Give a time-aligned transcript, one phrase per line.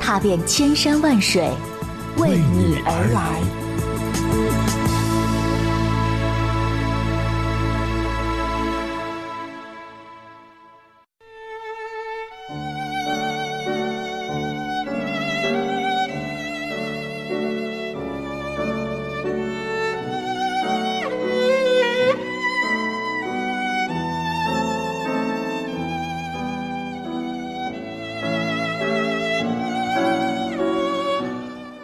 [0.00, 1.48] 踏遍千山万水，
[2.16, 3.59] 为你而来。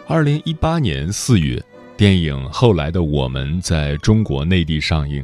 [0.09, 1.61] 二零一八年四月，
[1.97, 5.21] 电影《后来的我们》在中国内地上映，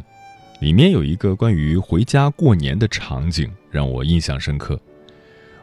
[0.60, 4.78] 里面有一个关于回家过年的场景让我印象深刻。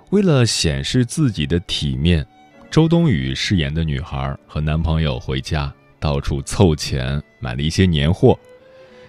[0.09, 2.27] 为了显示自己的体面，
[2.71, 8.39] 周冬雨饰演的女孩和男朋友回家，到处凑钱买了一些年货，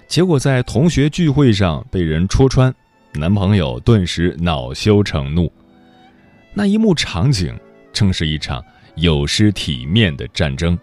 [0.10, 2.74] 结果在同学聚会上被人戳穿，
[3.14, 5.50] 男朋友顿时恼羞成怒。
[6.54, 7.58] 那一幕场景，
[7.94, 8.62] 正是一场。
[8.96, 10.78] 有失体面的战争。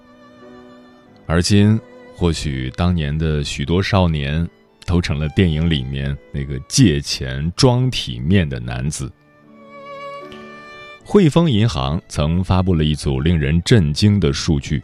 [1.26, 1.78] 而今，
[2.14, 4.48] 或许当年的许多少年，
[4.86, 9.12] 都成了电影里面那个借钱装体面的男子。
[11.04, 14.82] 汇丰银行曾发布了一组令人震惊的数据：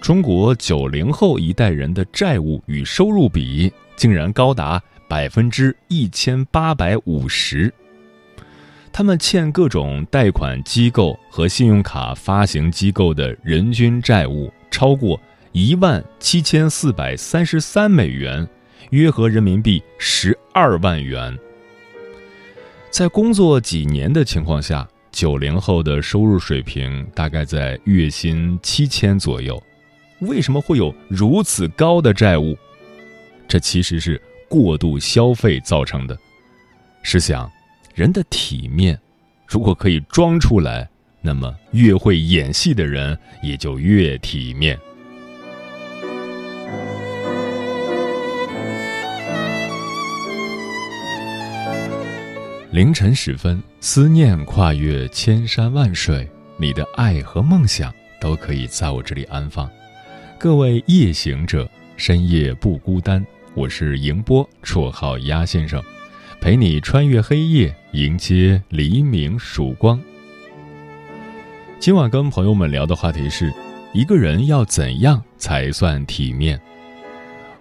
[0.00, 7.72] 中国九零后一代人的债务与收入比竟然高达百分之一千八百五十。
[8.92, 15.18] 他们欠各种贷款机构和信用卡发行机构的人均债务超过
[15.52, 18.46] 一万七千四百三十三美元，
[18.90, 21.36] 约合人民币十二万元。
[22.90, 29.60] 在工作几年的情况下，九零后的收入水平大概在月薪七千左右。
[30.20, 32.58] 为什么会有如此高的债务？
[33.48, 36.18] 这其实是过度消费造成的。
[37.02, 37.50] 试想。
[38.00, 38.98] 人的体面，
[39.46, 40.88] 如果可以装出来，
[41.20, 44.80] 那么越会演戏的人也就越体面。
[52.70, 59.70] 凌晨时分，思念跨越千山万水，你的爱和梦想都可以在我这里安放。
[60.38, 61.68] 各位夜行者，
[61.98, 63.22] 深夜不孤单。
[63.52, 65.84] 我是迎波，绰号鸭先生。
[66.40, 70.00] 陪你穿越黑夜，迎接黎明曙光。
[71.78, 73.52] 今晚跟朋友们聊的话题是：
[73.92, 76.58] 一个人要怎样才算体面？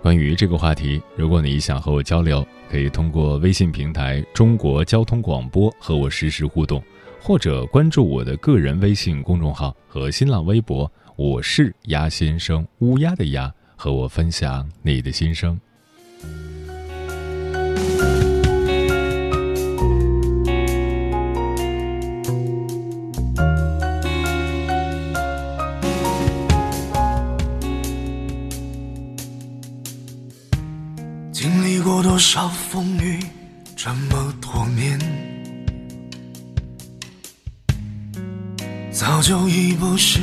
[0.02, 6.82] 关于这个话题，如果你想和我交流，可以通过微信平台“中国交通广播”和我实时互动，
[7.22, 15.60] 或者关注我的个人微信公众号和新浪微博“我是鸭先生”（乌鸦的鸭），和我分享你的心声。
[31.42, 33.18] 经历过多少风雨，
[33.74, 35.00] 这么多年，
[38.92, 40.20] 早就已不是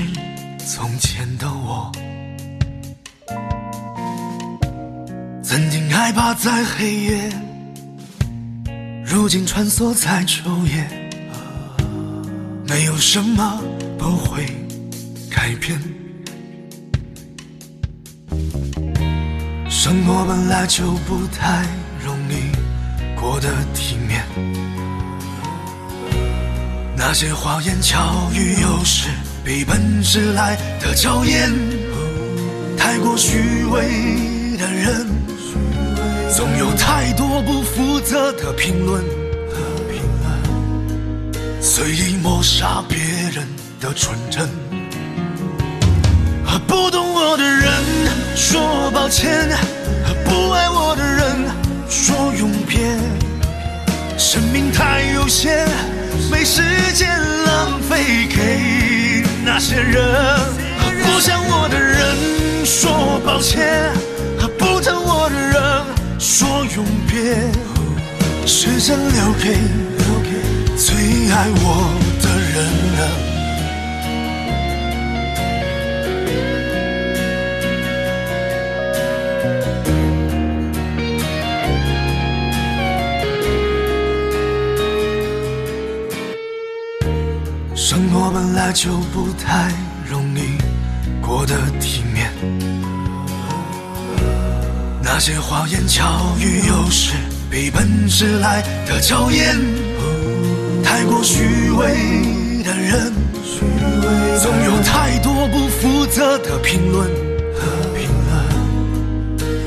[0.59, 1.91] 从前的我。
[5.43, 7.33] 曾经害怕在黑夜，
[9.03, 10.87] 如今穿梭在昼夜。
[12.69, 13.59] 没有什么
[13.99, 14.45] 不会
[15.31, 15.81] 改变，
[19.87, 21.65] 生活本来就不太
[22.05, 22.51] 容易。
[23.15, 24.27] 过得体面，
[26.97, 29.09] 那些花言巧语有时
[29.45, 31.53] 比本事来的娇艳。
[32.77, 35.07] 太过虚伪的人，
[36.35, 39.05] 总有太多不负责的评论，
[41.61, 42.99] 随意抹杀别
[43.31, 43.47] 人
[43.79, 44.66] 的纯真。
[49.07, 49.49] 抱歉，
[50.05, 51.47] 和不爱我的人。
[51.89, 52.99] 说永别，
[54.19, 55.65] 生命太有限，
[56.29, 56.61] 没时
[56.93, 57.09] 间
[57.45, 60.03] 浪费给那些人。
[60.81, 63.93] 和不想我的人说抱歉，
[64.41, 65.63] 和不疼我的人
[66.19, 67.47] 说永别，
[68.45, 69.51] 时间留给
[70.03, 70.31] 留给
[70.77, 72.36] 最爱我的
[87.89, 89.71] 生活本来就不太
[90.11, 90.59] 容易
[91.25, 92.29] 过得体面，
[95.01, 97.15] 那些花言巧语又是
[97.49, 99.57] 比本事来的娇艳，
[100.83, 103.13] 太过虚伪的人，
[104.43, 107.09] 总有太多不负责的评论，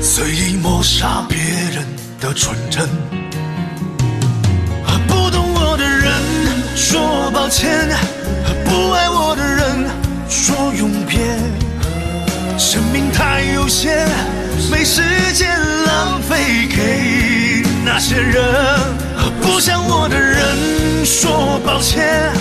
[0.02, 1.86] 随意抹杀别人
[2.20, 2.86] 的纯真。
[6.90, 7.88] 说抱歉，
[8.64, 9.88] 不爱我的人
[10.28, 11.20] 说永别。
[12.58, 14.08] 生命太有限，
[14.72, 15.00] 没时
[15.32, 15.56] 间
[15.86, 18.42] 浪费给那些人。
[19.40, 22.32] 不想我的人说抱歉，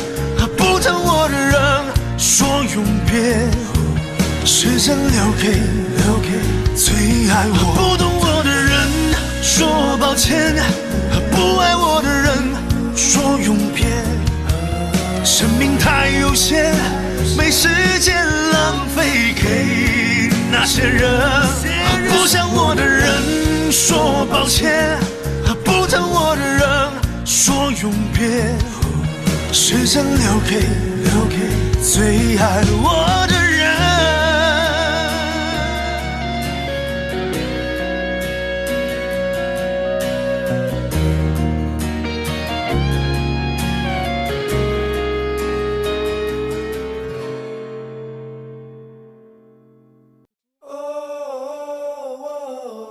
[0.58, 1.62] 不疼我的人
[2.18, 3.46] 说永别。
[4.46, 5.50] 时间留给
[6.02, 7.56] 留给最爱我。
[7.78, 8.74] 不懂我的人
[9.44, 10.56] 说抱歉，
[11.30, 12.50] 不爱我的人。
[12.96, 13.86] 说永别，
[15.24, 16.74] 生命太有限，
[17.38, 17.68] 没时
[18.00, 21.10] 间浪费给那些人。
[22.10, 24.98] 不想我的人说抱歉，
[25.64, 26.66] 不疼我的人
[27.26, 28.56] 说永别。
[29.52, 30.60] 时间留给
[31.04, 31.36] 留给
[31.82, 33.19] 最爱我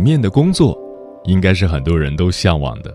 [0.00, 0.78] 面的工作，
[1.24, 2.94] 应该是很多人都向往的。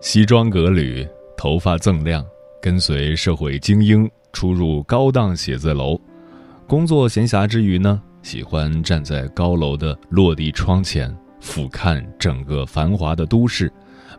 [0.00, 1.06] 西装革履，
[1.36, 2.24] 头发锃亮，
[2.60, 6.00] 跟随社会精英出入高档写字楼，
[6.66, 13.70] 工作闲暇之余呢，喜欢站在高楼的落地窗前，俯瞰整个繁华的都市，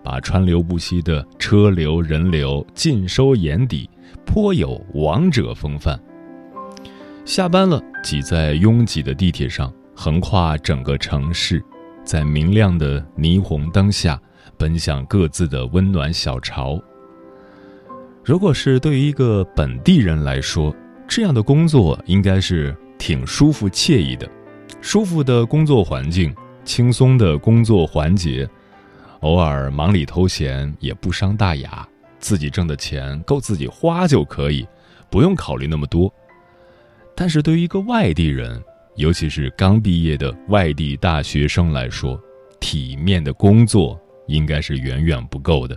[0.04, 3.90] 把川流不息的车流人流尽收眼底，
[4.26, 6.00] 颇有王者风范。
[7.26, 11.64] 下班了，挤在拥挤的地铁上，横跨整个城市。
[12.04, 14.20] 在明亮的霓虹灯下，
[14.58, 16.82] 奔向各自的温暖小巢。
[18.24, 20.76] 如果是对于一个本地人来说，
[21.08, 24.30] 这样的工作应该是挺舒服惬意的，
[24.82, 28.48] 舒服的工作环境，轻松的工作环节，
[29.22, 31.88] 偶尔忙里偷闲也不伤大雅，
[32.20, 34.68] 自己挣的钱够自己花就可以，
[35.10, 36.14] 不用考虑那么多。
[37.16, 38.64] 但是对于一个外地人，
[38.96, 42.22] 尤其是刚毕业的外地大学生来说，
[42.60, 45.76] 体面的工作应该是远远不够的。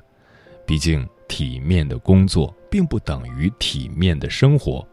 [0.67, 4.87] 毕竟，体面的工作并不等于体面的生活。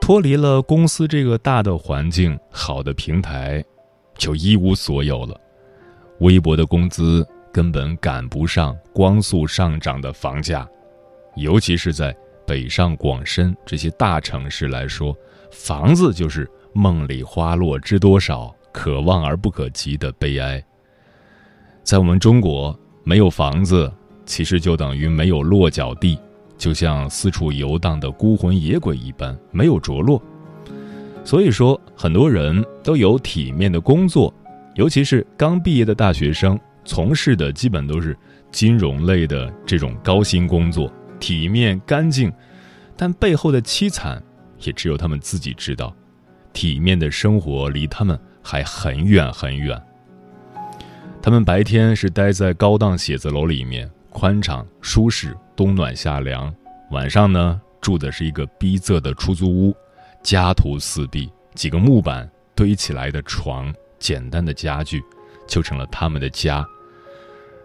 [0.00, 3.64] 脱离了公司这个大的环境、好的平台，
[4.18, 5.40] 就一无所有了。
[6.18, 10.68] 微薄的工资根本赶不上光速上涨的房价，
[11.36, 15.16] 尤其是在北上广深这些大城市来说，
[15.52, 16.50] 房子就是。
[16.72, 20.62] 梦里花落知多少，可望而不可及的悲哀。
[21.82, 23.92] 在我们中国，没有房子，
[24.24, 26.18] 其实就等于没有落脚地，
[26.56, 30.22] 就像四处游荡的孤魂野鬼一般，没有着落。
[31.24, 34.32] 所以说，很多人都有体面的工作，
[34.74, 38.16] 尤其是刚毕业的大学生，从事的基本都是
[38.50, 42.32] 金融类的这种高薪工作，体面干净，
[42.96, 44.22] 但背后的凄惨，
[44.60, 45.94] 也只有他们自己知道。
[46.52, 49.80] 体面的生活离他们还很远很远。
[51.20, 56.52] 他们白天是待在高档写字楼里面，宽敞舒适，冬暖夏凉；
[56.90, 59.74] 晚上呢，住的是一个逼仄的出租屋，
[60.22, 65.00] 家徒四壁，几个木板堆起来的床，简单的家具，
[65.46, 66.66] 就成了他们的家。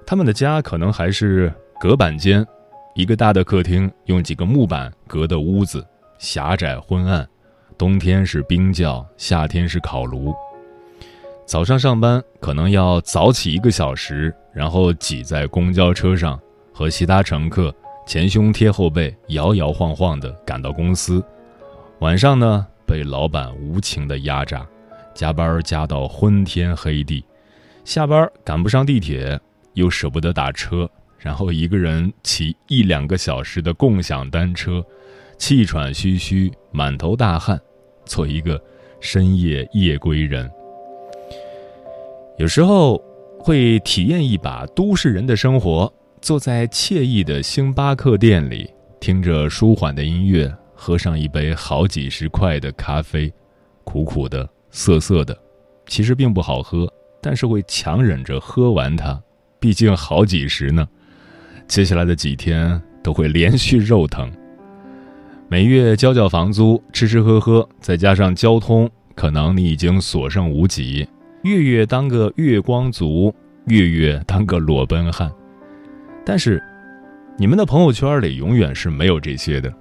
[0.05, 2.45] 他们的家可能还是隔板间，
[2.93, 5.83] 一个大的客厅，用几个木板隔的屋子，
[6.19, 7.27] 狭窄昏暗，
[7.77, 10.33] 冬天是冰窖，夏天是烤炉。
[11.45, 16.39] 早上上班可能要早起一个小时，然后挤在公交车上，
[16.73, 17.73] 和其他乘客
[18.07, 21.23] 前胸贴后背，摇摇晃晃地赶到公司。
[21.99, 24.65] 晚上呢，被老板无情的压榨，
[25.13, 27.23] 加班加到昏天黑地，
[27.85, 29.39] 下班赶不上地铁，
[29.73, 30.89] 又舍不得打车。
[31.19, 34.83] 然后一个人骑一两个小时的共享单车，
[35.37, 37.59] 气喘吁吁，满头大汗，
[38.07, 38.59] 做一个
[38.99, 40.49] 深夜夜归人。
[42.37, 42.99] 有时候
[43.39, 53.31] 会体验一把都市人的生活，坐在惬意的星巴克店里，听着舒缓的音乐，喝上一杯好几十块的咖啡，
[53.83, 55.37] 苦苦的、涩涩的，
[55.87, 59.19] 其实并不好喝，但是会强忍着喝完它，
[59.59, 60.87] 毕竟好几十呢。
[61.67, 64.31] 接下来的几天都会连续肉疼，
[65.49, 71.07] 每月交交房租，吃吃喝喝，再加上交通，可能你已经所剩无几。
[71.43, 73.33] 月月当个月光族，
[73.67, 75.31] 月月当个裸奔汉。
[76.25, 76.61] 但是，
[77.37, 79.73] 你们的朋友圈里永远是没有这些的，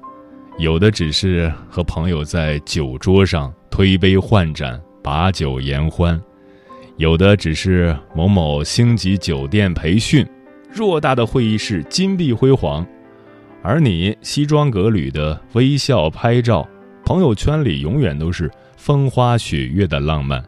[0.56, 6.16] 有的只是和朋友在酒桌上推杯换盏，把酒言欢；
[6.96, 10.24] 有的只是某某星级酒店培训。
[10.72, 12.86] 偌大的会议室金碧辉煌，
[13.66, 16.64] 而你西装革履的微笑拍照，
[17.04, 20.40] 朋友圈里永远都是风花雪月的浪漫。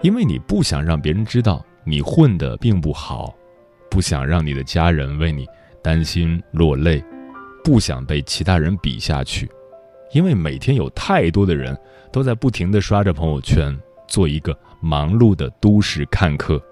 [0.00, 3.34] 因为你不想让别人知道你混得并不好，
[3.90, 5.44] 不想让你的家人为你
[5.82, 7.02] 担心落泪，
[7.64, 9.50] 不想被其他人比下去。
[10.12, 11.76] 因为每天有太多的人
[12.12, 16.62] 都在不停的刷着朋友圈，做一个忙碌的都市看客。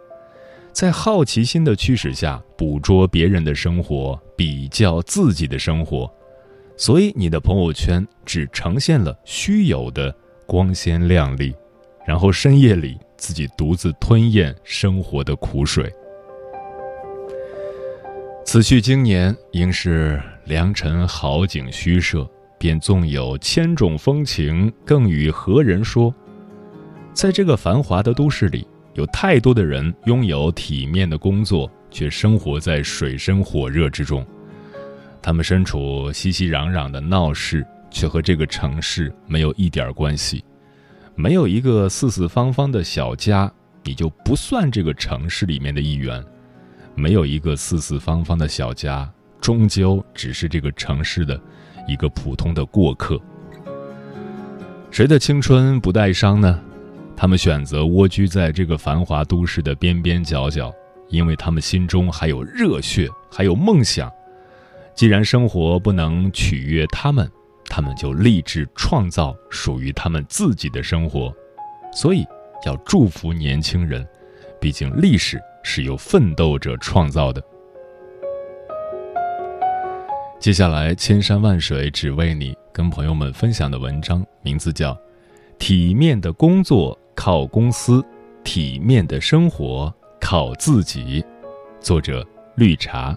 [0.74, 6.12] 在好奇心的驱使下，捕捉别人的生活，比较自己的生活，
[6.76, 10.12] 所以你的朋友圈只呈现了虚有的
[10.46, 11.54] 光鲜亮丽，
[12.04, 15.88] 然后深夜里自己独自吞咽生活的苦水。
[18.44, 22.28] 此去经年，应是良辰好景虚设，
[22.58, 26.12] 便纵有千种风情，更与何人说？
[27.12, 28.66] 在这个繁华的都市里。
[28.94, 34.24] 有太多的人拥有体面的工作，却生活在水深火热之中。
[35.20, 40.44] 他们身处熙熙攘攘的闹市，却和这个城市没有一点关系。
[41.16, 43.50] 没有一个四四方方的小家，
[43.82, 46.24] 你就不算这个城市里面的一员。
[46.94, 49.10] 没有一个四四方方的小家，
[49.40, 51.40] 终究只是这个城市的
[51.88, 53.20] 一个普通的过客。
[54.90, 56.60] 谁的青春不带伤呢？
[57.16, 60.74] 他们选择蜗居在这个繁华都市的边边角角，
[61.08, 64.12] 因为他们心中还有热血，还有梦想。
[64.94, 67.30] 既然生活不能取悦他们，
[67.66, 71.34] 他们就立志创造属于他们自己的生活。
[71.92, 72.26] 所以，
[72.66, 74.06] 要祝福年轻人，
[74.60, 77.42] 毕竟历史是由奋斗者创造的。
[80.40, 84.92] 接下来，千山万水只为你，跟朋友们分享的文章名字叫
[85.58, 86.96] 《体面的工作》。
[87.14, 88.04] 靠公司，
[88.42, 91.24] 体面的生活靠自己。
[91.80, 92.24] 作者：
[92.56, 93.16] 绿茶。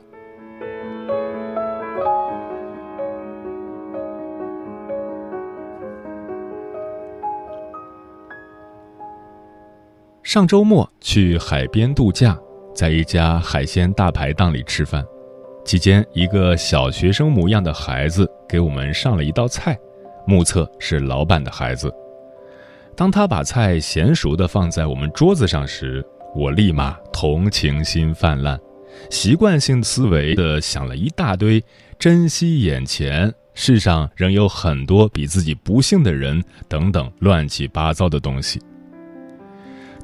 [10.24, 12.38] 上周末去海边度假，
[12.76, 15.04] 在一家海鲜大排档里吃饭，
[15.64, 19.78] 期间一个小学生模样的孩子给我们上了一道菜，
[20.26, 21.90] 目测是老板的孩子。
[22.98, 26.04] 当他把菜娴熟地放在我们桌子上时，
[26.36, 28.60] 我立马同情心泛滥，
[29.12, 31.64] 习惯性思维地想了一大堆，
[32.00, 38.60] 珍惜眼前，世上仍有很多比自己不幸的人等等乱七八糟的东西。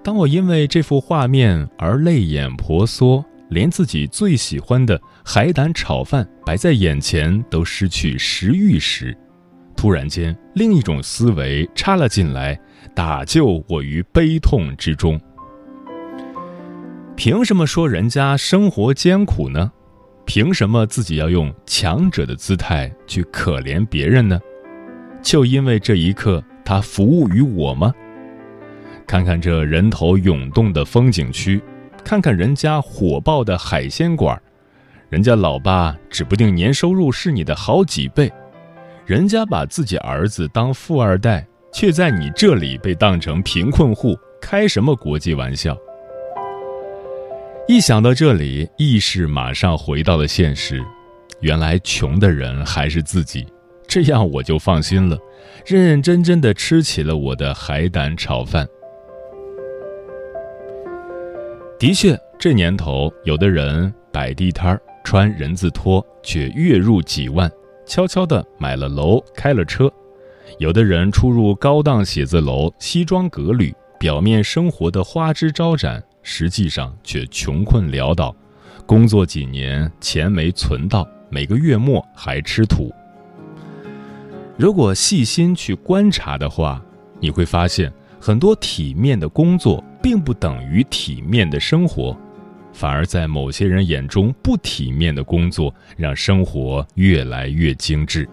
[0.04, 9.18] 当我因为这幅画面而泪眼婆娑，连自己最喜欢的海胆炒饭摆在眼前都失去食欲时，
[9.84, 12.58] 突然间另一种思维插了进来。
[12.96, 15.20] 打救我于悲痛之中。
[17.18, 19.70] 凭什么说人家生活艰苦呢？
[20.26, 24.40] 凭什么自己要用强者的姿态去可怜别人呢？
[25.22, 27.94] 就因为这一刻他服务于我吗？
[29.06, 31.62] 看看这人头涌动的风景区，
[32.06, 34.42] 看看人家火爆的海鲜馆，
[35.10, 38.32] 人家老爸指不定年收入是你的好几倍，
[39.06, 41.48] 人家把自己儿子当富二代。
[41.76, 45.76] 却在你这里被当成贫困户，开什么国际玩笑？
[47.68, 50.80] 一想到这里，意识马上回到了现实。
[51.40, 53.48] 原来穷的人还是自己，
[53.88, 55.18] 这样我就放心了，
[55.66, 58.68] 认认真真的吃起了我的海胆炒饭。
[61.80, 67.52] 的确，这年头，有的人摆地摊儿，穿人字拖，却月入几万，
[67.86, 69.88] 悄悄地买了楼，开了车；
[70.60, 78.36] 有的人出入高档写字楼，西装革履，表面生活的花枝招展，实际上却穷困潦倒，
[78.86, 82.92] 工作几年钱没存到，每个月末还吃土。
[84.58, 86.82] 如果细心去观察的话，
[87.20, 89.84] 你会发现，很多体面的工作。
[90.04, 92.14] 并不等于体面的生活，
[92.74, 98.28] 反而在某些人眼中，不体面的工作让生活越来越精致。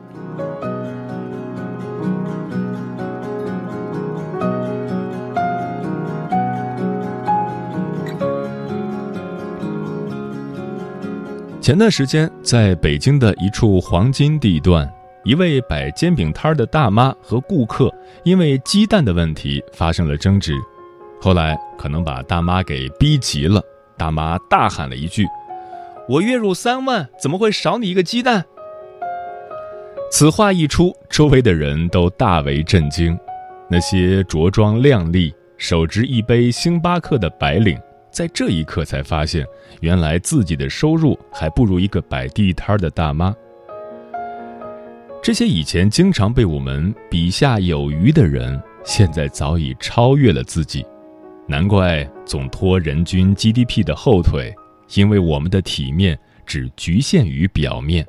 [11.61, 14.90] 前段时间，在北京的一处黄金地段，
[15.25, 17.94] 一位摆煎饼摊的大妈和顾客
[18.25, 20.54] 因为鸡蛋的问题发生了争执。
[21.20, 23.62] 后来可能把大妈给逼急了，
[24.00, 25.26] 大妈大喊了一句
[26.09, 28.42] ：“我月入三万，怎么会少你一个鸡蛋？”
[30.11, 33.14] 此话一出，周围的人都大为震惊。
[33.69, 37.78] 那些着装靓丽、手执一杯星巴克的白领，
[38.11, 39.45] 在这一刻才发现，
[39.80, 43.37] 原来自己的收入还不如一个摆地摊的大妈。
[45.23, 50.87] 这些以前经常被我们比下有余的人，现在早已超越了自己。
[51.50, 54.54] 难怪总拖人均 GDP 的后腿，
[54.95, 56.16] 因为我们的体面
[56.47, 58.07] 只局限于表面。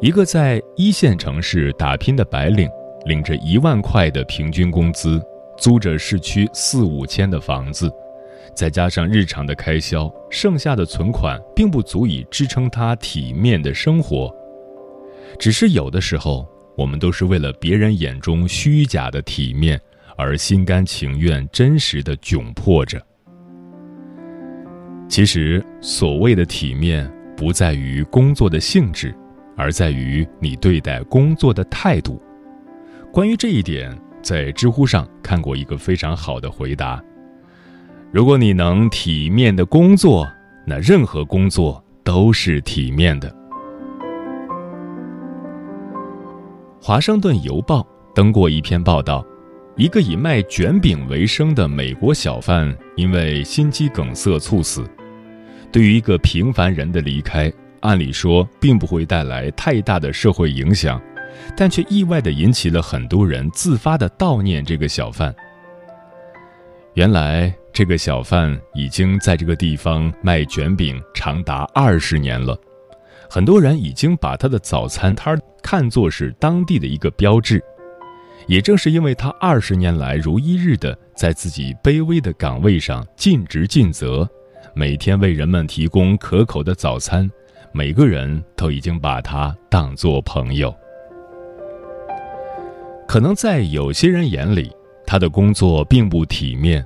[0.00, 2.68] 一个在一线城市打拼的白领，
[3.06, 5.22] 领着一万块的平均工资，
[5.56, 7.88] 租着市区四五千的房子，
[8.52, 14.28] 再加上日常的开销，剩下的存款并不足以支撑他体面的生活。
[15.38, 16.44] 只是有的时候，
[16.76, 19.80] 我们都是为了别人眼中虚假的体面。
[20.20, 23.00] 而心甘情愿、真实的窘迫着。
[25.08, 29.14] 其实，所谓的体面，不在于工作的性质，
[29.56, 32.20] 而在于你对待工作的态度。
[33.10, 37.02] 关于这一点，在知乎上看过一个非常好的回答：
[38.12, 40.28] 如果你能体面的工作，
[40.66, 43.34] 那任何工作都是体面的。
[46.78, 49.24] 华盛顿邮报登过一篇报道。
[49.80, 54.86] 一个以卖卷饼为生的美国小贩因为心肌梗塞猝死。
[55.72, 61.00] 对于一个平凡人的离开，按理说并不会带来太大的社会影响，
[61.56, 65.34] 但却意外地引起了很多人自发的悼念这个小贩。
[66.92, 72.54] 原来，这个小贩已经在这个地方卖卷饼长达二十年了，
[73.30, 77.64] 很多人已经把他的早餐摊看作是当地的一个标志。
[78.50, 84.28] 也正是因为他二十年来如一日的在自己卑微的岗位上尽职尽责，
[84.74, 87.30] 每天为人们提供可口的早餐，
[87.70, 90.74] 每个人都已经把他当作朋友。
[93.06, 94.68] 可能在有些人眼里，
[95.06, 96.84] 他的工作并不体面，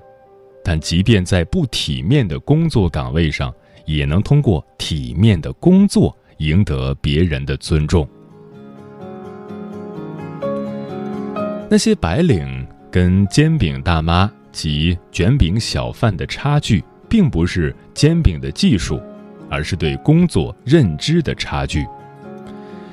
[0.63, 3.51] 但即便在不体面的工作岗位上，
[3.87, 8.07] 也能通过体面的工作赢得别人的尊重。
[11.71, 19.01] 那些白领跟煎饼大妈及卷饼小贩的差距，并不是煎饼的技术，
[19.51, 21.85] 而是对工作认知的差距。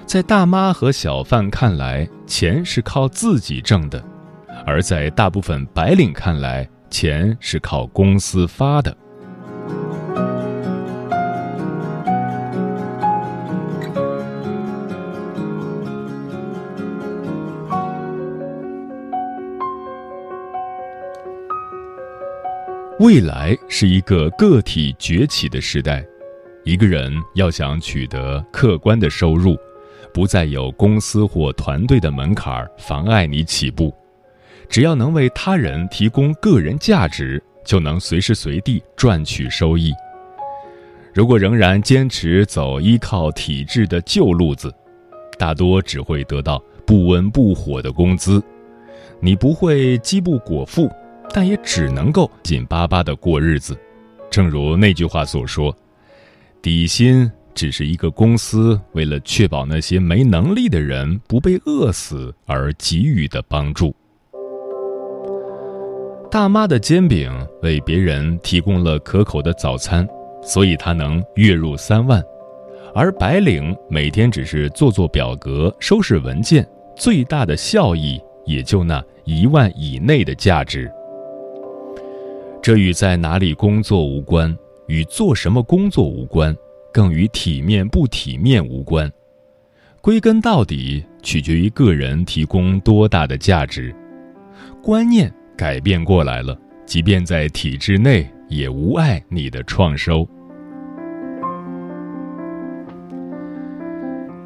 [0.06, 4.02] 在大妈和小贩看来，钱是靠自己挣的；
[4.66, 8.96] 而在大部分白领看来，钱是靠公司发的。
[23.02, 26.06] 未来是一个个体崛起的时代，
[26.64, 29.58] 一个人要想取得客观的收入，
[30.14, 33.92] 不再有公司或团队的门槛妨碍你起步，
[34.70, 39.92] 只要能为他人提供个人价值，就能随时随地赚取收益。
[41.12, 44.72] 如果仍然坚持走依靠体制的旧路子，
[45.40, 48.40] 大多只会得到不温不火的工资，
[49.20, 50.88] 你不会饥不果腹。
[51.34, 53.78] 但也只能够紧巴巴的过日子，
[54.30, 55.76] 正如那句话所说
[56.62, 63.96] ：“底薪只是一个公司为了确保那些没能力的人不被饿死而给予的帮助。”
[66.30, 70.08] 大妈的煎饼为别人提供了可口的早餐，
[70.42, 72.24] 所以她能月入三万，
[72.96, 76.66] 而白领每天只是做做表格、收拾文件，
[76.96, 80.90] 最大的效益也就那一万以内的价值。
[82.62, 84.56] 这与在哪里工作无关，
[84.88, 86.56] 与做什么工作无关，
[86.94, 89.12] 更与体面不体面无关。
[90.00, 93.94] 归根到底，取决于个人提供多大的价值。
[94.80, 100.28] 观念改变过来了，即便在体制内，也无碍你的创收。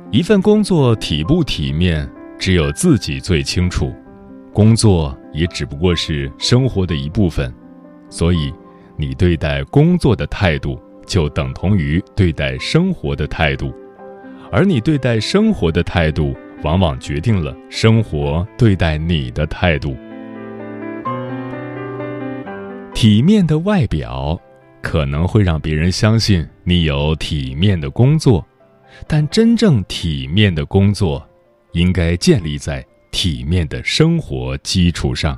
[0.10, 3.94] 一份工作体不体面，只有自己最清楚。
[4.54, 7.54] 工作也只不过是生活的一部分，
[8.16, 8.54] 所以，
[8.96, 13.74] 你对待工作的态度，就等同于对待生活的态度，
[14.50, 19.98] 而你对待生活的态度，往往决定了生活对待你的态度。
[22.94, 24.40] 体面的外表，
[24.82, 28.48] 可能会让别人相信你有体面的工作。
[29.08, 31.22] 但真正体面的工作，
[31.74, 35.38] 应该建立在体面的生活基础上。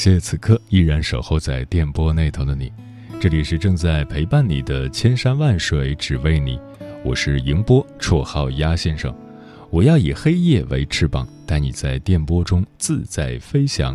[0.00, 2.72] 谢此刻依然守候在电波那头的你，
[3.20, 6.58] 这里是正在陪伴你的千山万水只为你，
[7.04, 9.14] 我是迎波，绰号鸭先生。
[9.68, 13.94] 我要以黑夜为翅膀，带你在电波中自在飞翔。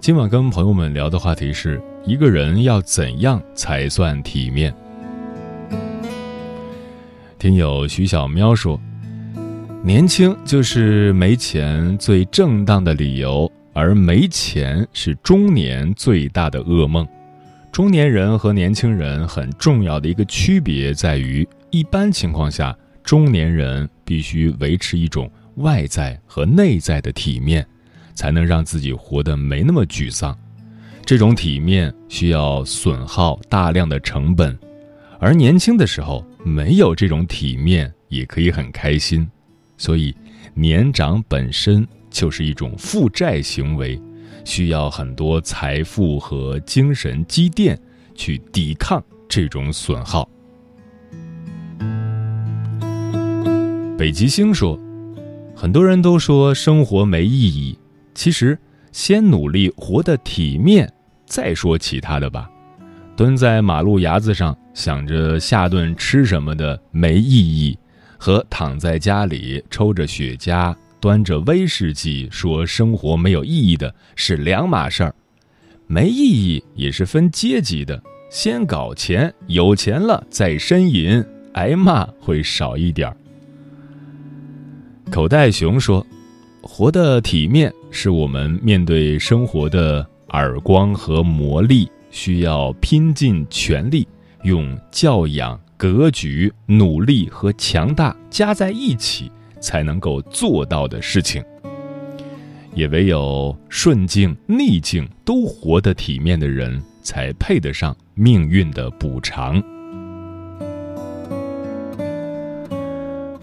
[0.00, 4.72] 今晚跟朋友们聊的话题是一个人要怎样才算体面？
[7.36, 8.80] 听友徐小喵说，
[9.82, 13.50] 年轻就是没钱最正当的理由。
[13.74, 17.06] 而没钱是中年最大的噩梦。
[17.72, 27.66] 中年人和年轻人很重要的一个区别在于，一般情况下，中年人必须维持一种外在和内在的体面，
[28.14, 30.38] 才能让自己活得没那么沮丧。
[31.04, 34.56] 这种体面需要损耗大量的成本，
[35.18, 39.28] 而年轻的时候没有这种体面也可以很开心。
[39.76, 40.14] 所以，
[40.54, 41.84] 年长本身。
[42.14, 44.00] 就是一种负债行为，
[44.44, 47.76] 需要很多财富和精神积淀
[48.14, 50.26] 去抵抗这种损耗。
[53.98, 54.78] 北极星说
[55.56, 57.76] ：“很多人都说生活没意义，
[58.14, 58.56] 其实
[58.92, 60.90] 先努力活得体面，
[61.26, 62.48] 再说其他的吧。
[63.16, 67.76] 蹲在马路牙子上想着下顿吃什么的没意义，
[68.16, 70.72] 和躺在家里抽着雪茄。”
[71.04, 75.14] 端着威士忌说生活没有意义的是两码事儿，
[75.86, 83.16] 没意义也是分阶级的，先搞钱，有钱了再呻吟，挨骂会少一点儿。
[85.10, 86.06] 口袋熊说
[86.64, 94.08] ：“活得体面是我们面对生活的耳光和磨砺，需要拼尽全力，
[94.42, 99.30] 用教养、格局、努力和强大加在一起。”
[99.64, 101.42] 才能够做到的事情，
[102.74, 109.62] 也唯有顺境逆境都活得体面的人，才配得上命运的补偿。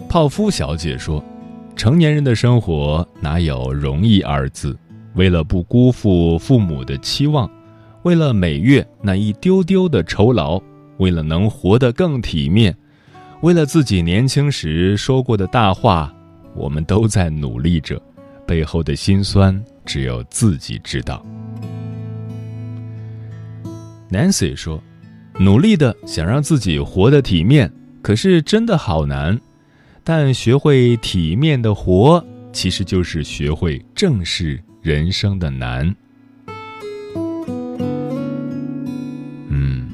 [0.08, 1.22] 泡芙小姐说
[1.74, 4.78] ：“成年人的生活哪有容易二字？
[5.14, 7.50] 为了不辜负父母的期望，
[8.04, 10.62] 为了每月那一丢丢的酬劳，
[10.98, 12.72] 为了能活得更体面。”
[13.42, 16.14] 为了自己年轻时说过的大话，
[16.54, 18.00] 我们都在努力着，
[18.46, 21.26] 背后的辛酸只有自己知道。
[24.08, 24.80] Nancy 说
[25.40, 27.68] ：“努力的想让自己活得体面，
[28.00, 29.40] 可是真的好难。
[30.04, 35.92] 但学会体面的活，其实就是学会正视人生的难。”
[39.50, 39.88] 嗯，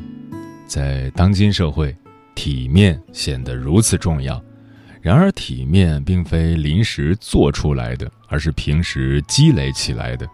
[0.66, 1.96] 在当今社会。
[2.38, 4.40] 体面显得如此重要
[5.02, 10.24] 然而体面并非临时做出来的而是平时积累起来的。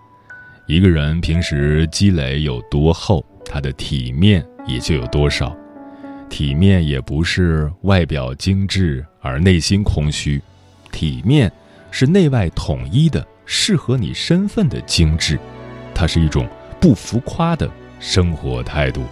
[0.67, 5.57] 一个人平时积累有多厚他的体面也就有多少。
[6.29, 10.39] 体面也不是外表精致而内心空虚。
[10.93, 11.51] 体面
[11.91, 15.39] 是内外统一的适合你身份的精致
[15.95, 16.47] 它是一种
[16.79, 17.67] 不浮夸的
[17.99, 19.07] 生活态度。